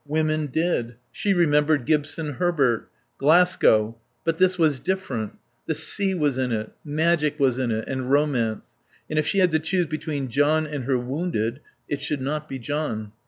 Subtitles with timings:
[0.07, 0.95] Women did.
[1.11, 2.89] She remembered Gibson Herbert.
[3.19, 3.99] Glasgow....
[4.23, 5.37] But this was different.
[5.67, 8.69] The sea was in it, magic was in it and romance.
[9.11, 12.57] And if she had to choose between John and her wounded it should not be
[12.57, 13.11] John.